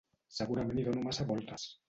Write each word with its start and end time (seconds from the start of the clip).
Segurament 0.37 0.79
hi 0.83 0.87
dono 0.89 1.05
massa 1.09 1.29
voltes. 1.35 1.69